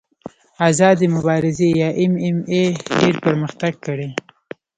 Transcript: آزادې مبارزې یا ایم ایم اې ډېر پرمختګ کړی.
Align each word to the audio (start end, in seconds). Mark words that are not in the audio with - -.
آزادې 0.67 1.07
مبارزې 1.15 1.69
یا 1.81 1.89
ایم 1.99 2.13
ایم 2.23 2.37
اې 2.51 2.63
ډېر 2.99 3.15
پرمختګ 3.25 3.73
کړی. 3.85 4.09